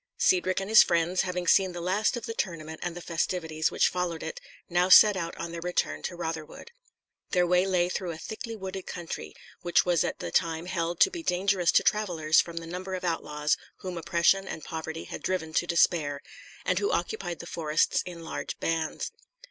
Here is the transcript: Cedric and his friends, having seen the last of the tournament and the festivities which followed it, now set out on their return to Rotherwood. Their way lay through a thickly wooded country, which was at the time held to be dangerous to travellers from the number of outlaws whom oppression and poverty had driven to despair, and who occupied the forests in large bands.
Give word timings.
Cedric 0.17 0.59
and 0.59 0.67
his 0.67 0.81
friends, 0.81 1.21
having 1.21 1.45
seen 1.45 1.73
the 1.73 1.79
last 1.79 2.17
of 2.17 2.25
the 2.25 2.33
tournament 2.33 2.79
and 2.81 2.95
the 2.97 3.03
festivities 3.03 3.69
which 3.69 3.87
followed 3.87 4.23
it, 4.23 4.41
now 4.67 4.89
set 4.89 5.15
out 5.15 5.37
on 5.37 5.51
their 5.51 5.61
return 5.61 6.01
to 6.01 6.15
Rotherwood. 6.15 6.71
Their 7.29 7.45
way 7.45 7.67
lay 7.67 7.87
through 7.87 8.09
a 8.09 8.17
thickly 8.17 8.55
wooded 8.55 8.87
country, 8.87 9.35
which 9.61 9.85
was 9.85 10.03
at 10.03 10.17
the 10.17 10.31
time 10.31 10.65
held 10.65 10.99
to 11.01 11.11
be 11.11 11.21
dangerous 11.21 11.71
to 11.73 11.83
travellers 11.83 12.41
from 12.41 12.57
the 12.57 12.65
number 12.65 12.95
of 12.95 13.03
outlaws 13.03 13.57
whom 13.81 13.95
oppression 13.95 14.47
and 14.47 14.63
poverty 14.63 15.03
had 15.03 15.21
driven 15.21 15.53
to 15.53 15.67
despair, 15.67 16.21
and 16.65 16.79
who 16.79 16.91
occupied 16.91 17.37
the 17.37 17.45
forests 17.45 18.01
in 18.03 18.23
large 18.23 18.57
bands. 18.59 19.11